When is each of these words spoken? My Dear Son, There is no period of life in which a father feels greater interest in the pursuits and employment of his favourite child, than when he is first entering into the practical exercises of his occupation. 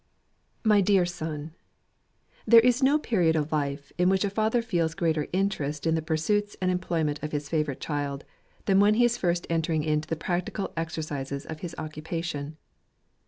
My 0.63 0.81
Dear 0.81 1.05
Son, 1.05 1.53
There 2.47 2.59
is 2.59 2.81
no 2.81 2.97
period 2.97 3.35
of 3.35 3.51
life 3.51 3.91
in 3.99 4.09
which 4.09 4.25
a 4.25 4.31
father 4.31 4.63
feels 4.63 4.95
greater 4.95 5.27
interest 5.31 5.85
in 5.85 5.93
the 5.93 6.01
pursuits 6.01 6.57
and 6.59 6.71
employment 6.71 7.21
of 7.21 7.33
his 7.33 7.49
favourite 7.49 7.79
child, 7.79 8.25
than 8.65 8.79
when 8.79 8.95
he 8.95 9.05
is 9.05 9.19
first 9.19 9.45
entering 9.47 9.83
into 9.83 10.07
the 10.07 10.15
practical 10.15 10.73
exercises 10.75 11.45
of 11.45 11.59
his 11.59 11.75
occupation. 11.77 12.57